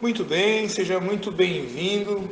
[0.00, 2.30] Muito bem, seja muito bem-vindo.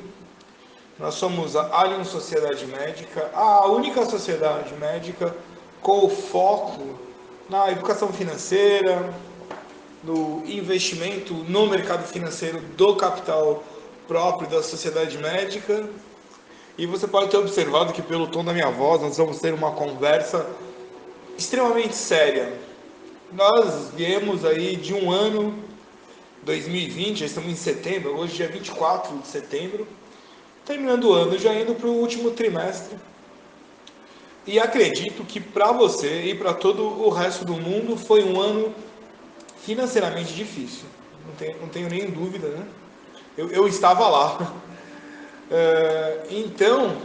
[0.98, 5.36] Nós somos a Allianz Sociedade Médica, a única sociedade médica
[5.82, 6.98] com foco
[7.46, 9.12] na educação financeira,
[10.02, 13.62] no investimento no mercado financeiro do capital
[14.06, 15.90] próprio da sociedade médica.
[16.78, 19.72] E você pode ter observado que pelo tom da minha voz nós vamos ter uma
[19.72, 20.46] conversa
[21.36, 22.50] extremamente séria.
[23.30, 25.68] Nós viemos aí de um ano
[26.48, 29.86] 2020, já estamos em setembro, hoje é dia 24 de setembro,
[30.64, 32.96] terminando o ano, já indo para o último trimestre.
[34.46, 38.74] E acredito que para você e para todo o resto do mundo foi um ano
[39.62, 40.86] financeiramente difícil.
[41.26, 42.66] Não tenho, não tenho nem dúvida, né?
[43.36, 44.38] Eu, eu estava lá.
[45.50, 46.96] Uh, então,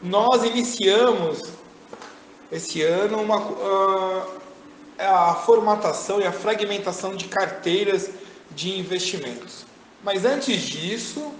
[0.00, 1.42] nós iniciamos
[2.52, 4.40] esse ano uma, uh,
[4.96, 8.08] a formatação e a fragmentação de carteiras
[8.58, 9.64] de investimentos.
[10.02, 11.32] Mas antes disso,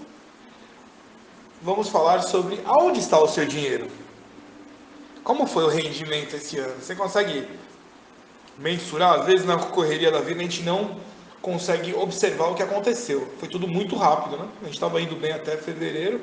[1.61, 3.87] vamos falar sobre onde está o seu dinheiro.
[5.21, 6.81] Como foi o rendimento esse ano?
[6.81, 7.45] Você consegue
[8.57, 9.19] mensurar?
[9.19, 10.95] Às vezes na correria da vida a gente não
[11.41, 13.27] consegue observar o que aconteceu.
[13.37, 14.47] Foi tudo muito rápido, né?
[14.61, 16.21] A gente estava indo bem até fevereiro.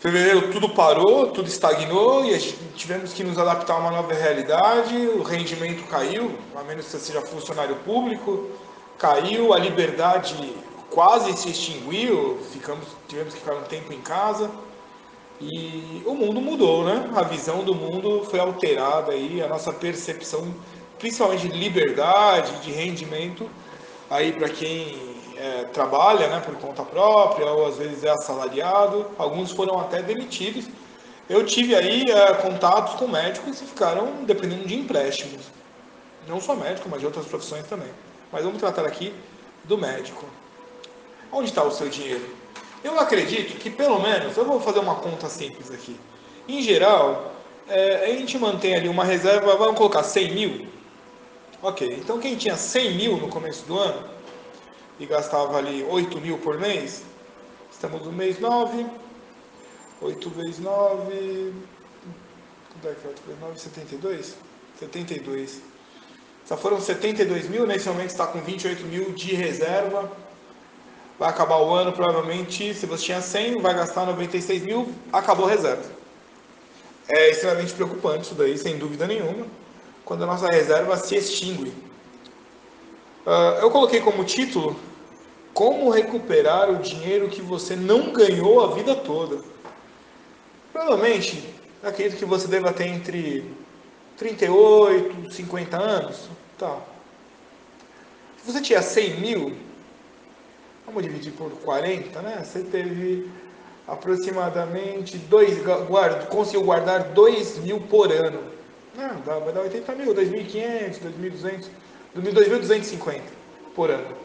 [0.00, 2.36] Fevereiro tudo parou, tudo estagnou e
[2.74, 4.96] tivemos que nos adaptar a uma nova realidade.
[4.96, 8.50] O rendimento caiu, a menos que você seja funcionário público
[8.98, 10.54] caiu, a liberdade
[10.90, 14.50] quase se extinguiu, ficamos, tivemos que ficar um tempo em casa
[15.40, 17.10] e o mundo mudou, né?
[17.16, 20.54] A visão do mundo foi alterada aí, a nossa percepção,
[20.98, 23.50] principalmente de liberdade, de rendimento,
[24.08, 29.50] aí para quem é, trabalha, né, por conta própria ou às vezes é assalariado, alguns
[29.50, 30.66] foram até demitidos.
[31.28, 35.46] Eu tive aí é, contatos com médicos e ficaram dependendo de empréstimos,
[36.28, 37.88] não só médico, mas de outras profissões também.
[38.32, 39.14] Mas vamos tratar aqui
[39.64, 40.24] do médico.
[41.30, 42.24] Onde está o seu dinheiro?
[42.82, 46.00] Eu acredito que pelo menos, eu vou fazer uma conta simples aqui.
[46.48, 47.32] Em geral,
[47.68, 50.68] é, a gente mantém ali uma reserva, vamos colocar 100 mil.
[51.62, 54.10] Ok, então quem tinha 100 mil no começo do ano
[54.98, 57.04] e gastava ali 8 mil por mês,
[57.70, 58.84] estamos no mês 9,
[60.00, 61.52] 8 vezes 9,
[62.72, 63.58] quanto é que é 8 vezes 9?
[63.60, 64.36] 72?
[64.80, 65.71] 72.
[66.44, 70.10] Só foram 72 mil, nesse momento está com 28 mil de reserva.
[71.18, 75.50] Vai acabar o ano, provavelmente, se você tinha 100, vai gastar 96 mil, acabou a
[75.50, 75.84] reserva.
[77.08, 79.46] É extremamente preocupante isso daí, sem dúvida nenhuma,
[80.04, 81.72] quando a nossa reserva se extingue.
[83.24, 84.76] Uh, eu coloquei como título
[85.54, 89.38] como recuperar o dinheiro que você não ganhou a vida toda.
[90.72, 93.44] Provavelmente, acredito que você deva ter entre
[94.16, 96.28] 38, 50 anos,
[96.58, 96.78] tá.
[98.38, 99.56] Se você tinha 100 mil,
[100.86, 102.42] vamos dividir por 40, né?
[102.44, 103.30] Você teve
[103.86, 108.40] aproximadamente dois, guarda, conseguiu guardar 2 mil por ano.
[108.96, 111.66] Não, dá, vai dar 80 mil, 2.500, 2.200,
[112.16, 113.20] 2.250
[113.74, 114.16] por ano.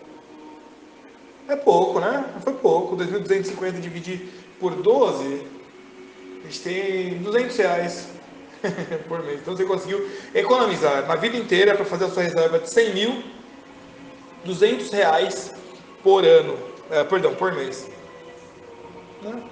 [1.47, 2.25] É pouco, né?
[2.43, 2.97] Foi pouco.
[2.97, 4.27] 2.250 dividir
[4.59, 5.45] por 12,
[6.41, 8.16] a gente tem 200 reais
[9.07, 9.41] por mês.
[9.41, 13.23] Então você conseguiu economizar na vida inteira para fazer a sua reserva de 100 mil,
[14.45, 15.53] 200 reais
[16.03, 16.57] por ano,
[16.89, 17.89] é, perdão, por mês.
[19.21, 19.43] Né?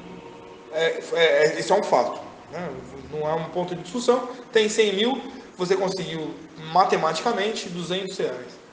[0.72, 2.20] É, é, isso é um fato,
[2.52, 2.70] né?
[3.12, 4.30] não é um ponto de discussão.
[4.52, 5.22] Tem 100 mil,
[5.58, 6.34] você conseguiu
[6.72, 8.66] matematicamente 200 reais.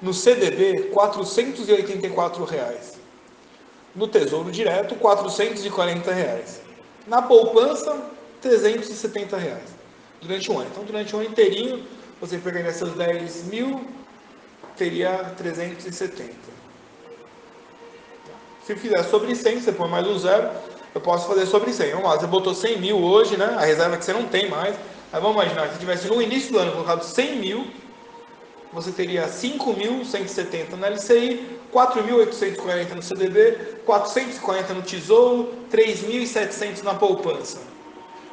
[0.00, 2.98] No CDB, 484 reais.
[3.94, 6.61] No Tesouro Direto, 440 reais.
[7.06, 7.96] Na poupança,
[8.40, 9.82] 370 reais
[10.20, 10.68] durante um ano.
[10.70, 11.84] Então, durante um ano inteirinho,
[12.20, 13.84] você pegaria seus 10 mil,
[14.76, 16.32] teria 370.
[18.64, 20.50] Se fizer sobre 100, você põe mais um zero,
[20.94, 21.90] eu posso fazer sobre 100.
[21.90, 23.56] Vamos lá, você botou 100 mil hoje, né?
[23.58, 24.76] A reserva que você não tem mais.
[25.12, 27.66] Aí vamos imaginar, se tivesse no início do ano colocado 100 mil,
[28.72, 37.60] você teria 5.170 no LCI, 4.840 no CDB, 440 no Tesouro, 3.700 na poupança.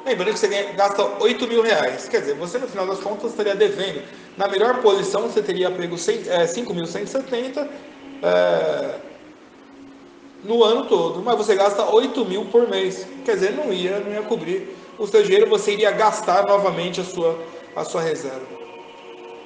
[0.06, 2.08] Lembrando que você gasta 8 mil reais.
[2.08, 4.02] Quer dizer, você no final das contas estaria devendo.
[4.38, 7.68] Na melhor posição, você teria pego 5.170
[8.24, 8.96] é, é,
[10.46, 11.22] no ano todo.
[11.22, 13.06] Mas você gasta 8 mil por mês.
[13.26, 17.04] Quer dizer, não ia, não ia cobrir o seu dinheiro, você iria gastar novamente a
[17.04, 17.38] sua,
[17.76, 18.59] a sua reserva.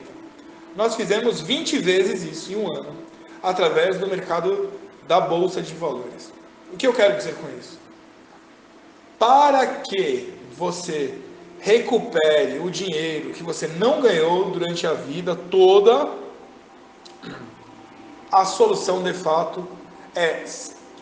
[0.76, 2.94] Nós fizemos 20 vezes isso em um ano,
[3.43, 4.70] através do mercado
[5.08, 6.32] da Bolsa de Valores.
[6.73, 7.81] O que eu quero dizer com isso?
[9.19, 11.19] Para que você
[11.60, 16.08] recupere o dinheiro que você não ganhou durante a vida toda,
[18.31, 19.66] a solução de fato
[20.14, 20.44] é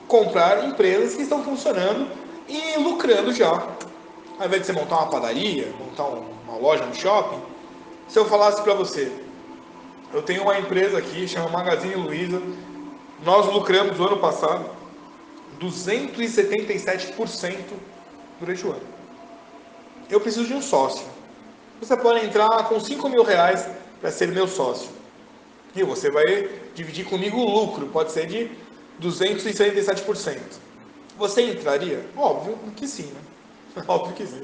[0.08, 2.08] comprar empresas que estão funcionando
[2.48, 3.50] e lucrando já.
[4.38, 7.40] Ao invés de você montar uma padaria, montar uma loja no shopping,
[8.08, 9.10] se eu falasse para você,
[10.12, 12.40] eu tenho uma empresa aqui, chama Magazine Luiza,
[13.24, 14.70] nós lucramos no ano passado
[15.60, 17.56] 277%
[18.38, 18.95] durante o ano
[20.10, 21.06] eu preciso de um sócio.
[21.80, 23.68] Você pode entrar com 5 mil reais
[24.00, 24.88] para ser meu sócio.
[25.74, 28.50] E você vai dividir comigo o lucro, pode ser de
[29.00, 30.38] 267%.
[31.18, 32.06] Você entraria?
[32.16, 33.20] Óbvio que sim, né?
[33.86, 34.42] Óbvio que sim.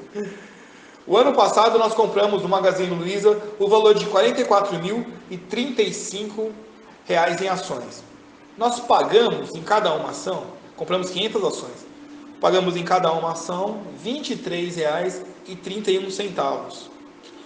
[1.05, 6.51] O ano passado nós compramos no Magazine Luiza o valor de 44.035
[7.05, 8.03] reais em ações.
[8.57, 10.45] Nós pagamos em cada uma ação,
[10.75, 11.85] compramos 500 ações,
[12.39, 16.89] pagamos em cada uma ação R$ 23,00 e 31 centavos.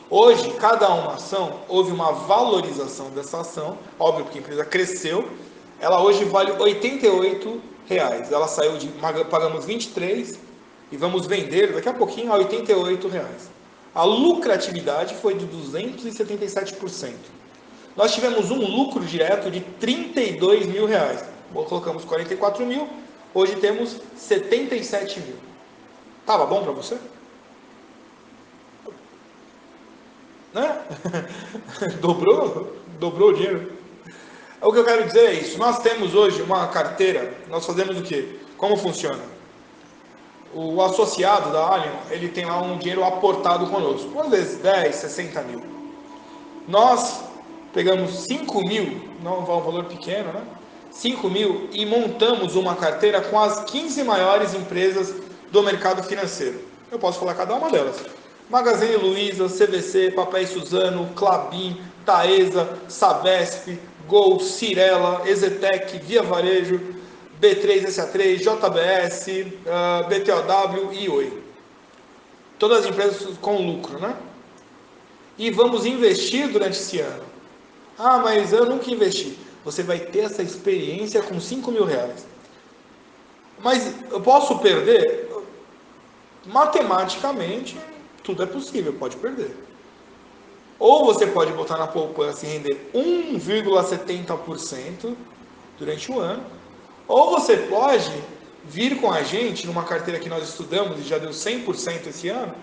[0.10, 5.28] Hoje, cada uma ação, houve uma valorização dessa ação, óbvio que a empresa cresceu,
[5.80, 8.32] ela hoje vale 88 reais.
[8.32, 8.88] Ela saiu de,
[9.30, 10.40] pagamos 23
[10.92, 13.50] e vamos vender daqui a pouquinho a 88 reais.
[13.94, 17.14] A lucratividade foi de 277%.
[17.96, 21.24] Nós tivemos um lucro direto de 32 mil reais.
[21.52, 22.88] Colocamos 44 mil,
[23.34, 25.36] hoje temos 77 mil.
[26.26, 26.98] Tava bom para você?
[30.58, 30.82] Né?
[32.02, 33.72] dobrou, dobrou o dinheiro.
[34.60, 35.60] O que eu quero dizer é isso.
[35.60, 38.40] Nós temos hoje uma carteira, nós fazemos o quê?
[38.58, 39.22] Como funciona?
[40.54, 45.42] O associado da Alien, ele tem lá um dinheiro aportado conosco, às vezes 10, 60
[45.44, 45.62] mil.
[46.68, 47.22] Nós
[47.72, 50.42] pegamos 5 mil, não é um valor pequeno, né?
[50.90, 55.14] 5 mil e montamos uma carteira com as 15 maiores empresas
[55.52, 56.60] do mercado financeiro.
[56.92, 58.17] Eu posso falar cada uma delas.
[58.50, 63.78] Magazine Luiza, CVC, Papai Suzano, Clabin, Taesa, Sabesp,
[64.08, 66.80] Gol, Cirela, Ezetec, Via Varejo,
[67.42, 69.28] B3, SA3, JBS,
[69.66, 71.44] uh, BTOW e Oi.
[72.58, 74.16] Todas as empresas com lucro, né?
[75.38, 77.26] E vamos investir durante esse ano.
[78.00, 79.38] Ah, mas eu nunca investi.
[79.66, 82.26] Você vai ter essa experiência com 5 mil reais.
[83.60, 85.28] Mas eu posso perder?
[86.46, 87.78] Matematicamente,
[88.28, 89.56] tudo é possível, pode perder.
[90.78, 95.16] Ou você pode botar na poupança e render 1,70%
[95.80, 96.44] durante o ano,
[97.08, 98.12] ou você pode
[98.66, 102.54] vir com a gente numa carteira que nós estudamos e já deu 100% esse ano.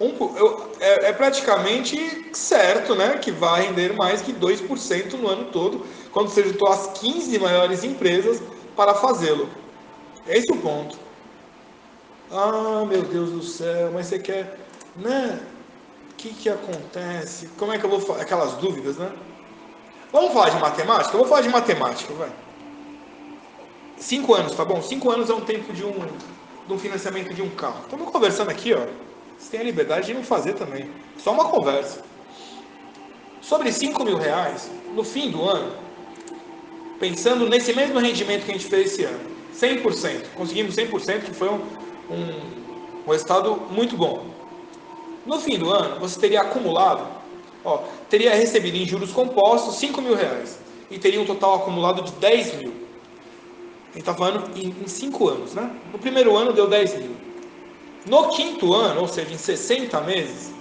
[0.00, 5.50] Um, eu, é, é, praticamente certo né, que vai render mais que 2% no ano
[5.52, 8.42] todo, quando você juntou as 15 maiores empresas
[8.74, 9.50] para fazê-lo.
[10.26, 10.96] Esse é o ponto.
[12.34, 14.58] Ah, meu Deus do céu, mas você quer,
[14.96, 15.40] né?
[16.10, 17.48] O que, que acontece?
[17.58, 18.22] Como é que eu vou falar?
[18.22, 19.10] Aquelas dúvidas, né?
[20.12, 21.14] Vamos falar de matemática?
[21.14, 22.30] Eu vou falar de matemática, vai.
[23.96, 24.82] Cinco anos, tá bom?
[24.82, 25.92] Cinco anos é um tempo de um,
[26.66, 27.80] de um financiamento de um carro.
[27.84, 28.86] Estamos conversando aqui, ó.
[29.38, 30.88] Você tem a liberdade de não fazer também.
[31.18, 32.02] Só uma conversa.
[33.40, 35.72] Sobre 5 mil reais, no fim do ano,
[37.00, 39.18] pensando nesse mesmo rendimento que a gente fez esse ano,
[39.52, 40.26] 100%.
[40.36, 41.60] Conseguimos 100%, que foi um,
[42.08, 44.24] um, um resultado muito bom.
[45.24, 47.06] No fim do ano, você teria acumulado,
[47.64, 47.78] ó,
[48.10, 50.58] teria recebido em juros compostos 5 mil reais
[50.90, 52.72] e teria um total acumulado de 10 mil.
[53.90, 55.70] A gente está falando em 5 anos, né?
[55.92, 57.14] No primeiro ano deu 10 mil.
[58.06, 60.52] No quinto ano, ou seja, em 60 meses,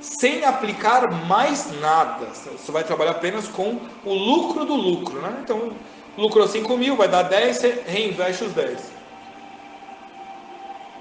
[0.00, 5.40] sem aplicar mais nada, você vai trabalhar apenas com o lucro do lucro, né?
[5.42, 5.72] Então,
[6.16, 8.80] lucrou 5 mil, vai dar 10, você reinveste os 10.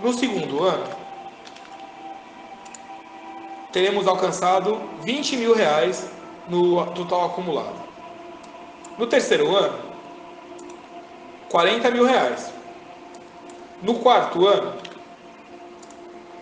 [0.01, 0.83] No segundo ano,
[3.75, 6.07] teremos alcançado 20 mil reais
[6.47, 7.75] no total acumulado.
[8.97, 9.77] No terceiro ano,
[11.49, 12.53] 40 mil reais.
[13.83, 14.75] No quarto ano,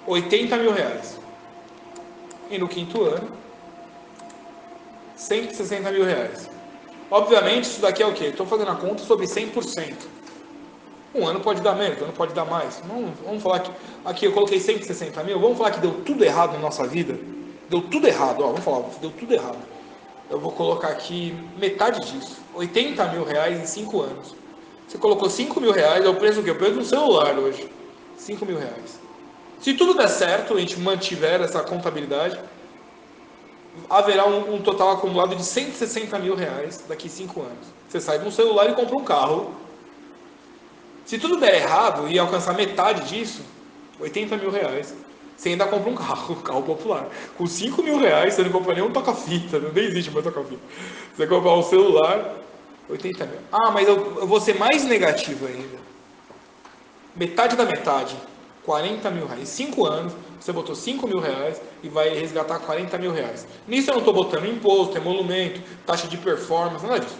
[0.05, 1.19] 80 mil reais.
[2.51, 3.35] E no quinto ano,
[5.15, 6.47] 160 mil reais.
[7.09, 8.25] Obviamente, isso daqui é o quê?
[8.25, 9.95] Estou fazendo a conta sobre 100%.
[11.13, 12.81] Um ano pode dar menos, um ano pode dar mais.
[13.23, 13.71] Vamos, falar que
[14.03, 17.17] aqui eu coloquei 160 mil, vamos falar que deu tudo errado na nossa vida.
[17.69, 19.59] Deu tudo errado, ó, vamos falar, deu tudo errado.
[20.29, 24.35] Eu vou colocar aqui metade disso, 80 mil reais em 5 anos.
[24.87, 26.51] Você colocou 5 mil reais, é o preço que?
[26.51, 27.69] O preço do celular hoje.
[28.17, 28.99] 5 mil reais.
[29.59, 32.39] Se tudo der certo, a gente mantiver essa contabilidade,
[33.89, 37.67] haverá um, um, total acumulado de 160 mil reais daqui a 5 anos.
[37.87, 39.53] Você sai de um celular e compra um carro.
[41.05, 43.41] Se tudo der errado e alcançar metade disso,
[43.99, 44.93] 80 mil reais,
[45.35, 47.07] você ainda compra um carro, um carro popular.
[47.37, 50.61] Com 5 mil reais, você não compra nem um toca-fita, nem existe mais toca-fita.
[51.15, 52.35] Você compra um celular,
[52.89, 53.39] 80 mil.
[53.51, 55.83] Ah, mas eu, eu vou ser mais negativo ainda.
[57.15, 58.15] Metade da metade,
[58.63, 59.41] 40 mil reais.
[59.41, 63.45] Em 5 anos, você botou 5 mil reais e vai resgatar 40 mil reais.
[63.67, 67.17] Nisso eu não estou botando imposto, emolumento, taxa de performance, nada disso.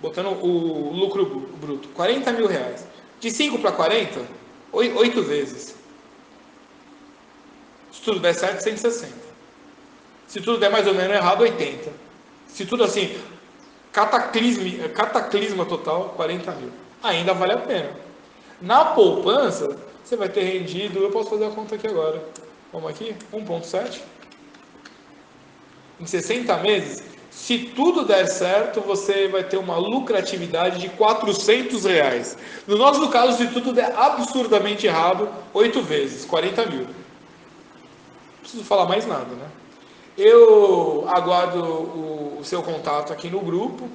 [0.00, 1.26] Botando o lucro
[1.60, 2.86] bruto, 40 mil reais.
[3.20, 4.20] De 5 para 40,
[4.72, 5.76] 8 vezes.
[7.92, 9.12] Se tudo der certo, 160.
[10.26, 11.92] Se tudo der mais ou menos errado, 80.
[12.46, 13.20] Se tudo assim,
[13.92, 16.70] cataclisma, cataclisma total, 40 mil.
[17.02, 17.90] Ainda vale a pena.
[18.60, 22.22] Na poupança, você vai ter rendido, eu posso fazer a conta aqui agora.
[22.72, 24.00] Vamos aqui, 1.7.
[25.98, 32.36] Em 60 meses, se tudo der certo, você vai ter uma lucratividade de 400 reais.
[32.66, 36.80] No nosso caso, se tudo der absurdamente errado, 8 vezes, 40 mil.
[36.80, 39.46] Não preciso falar mais nada, né?
[40.18, 43.88] Eu aguardo o, o seu contato aqui no grupo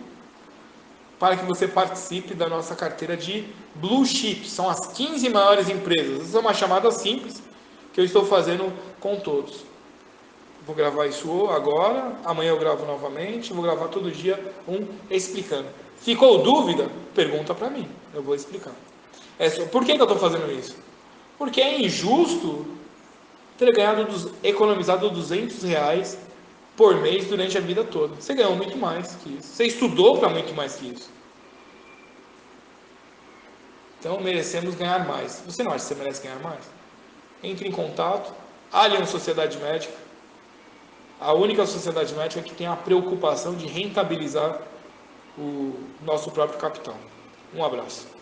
[1.20, 4.48] para que você participe da nossa carteira de Blue Chip.
[4.48, 6.30] São as 15 maiores empresas.
[6.30, 7.44] Essa é uma chamada simples
[7.94, 9.75] que eu estou fazendo com todos.
[10.66, 15.68] Vou gravar isso agora, amanhã eu gravo novamente, vou gravar todo dia um explicando.
[15.98, 16.90] Ficou dúvida?
[17.14, 18.74] Pergunta para mim, eu vou explicar.
[19.38, 20.76] É só, por que, que eu estou fazendo isso?
[21.38, 22.66] Porque é injusto
[23.58, 26.18] ter ganhado, economizado 200 reais
[26.76, 28.16] por mês durante a vida toda.
[28.16, 29.48] Você ganhou muito mais que isso.
[29.48, 31.10] Você estudou para muito mais que isso.
[34.00, 35.44] Então merecemos ganhar mais.
[35.46, 36.70] Você não acha que você merece ganhar mais?
[37.44, 38.34] Entre em contato.
[38.72, 40.05] Alien Sociedade Médica.
[41.20, 44.60] A única sociedade médica que tem a preocupação de rentabilizar
[45.38, 45.74] o
[46.06, 46.96] nosso próprio capital.
[47.54, 48.15] Um abraço.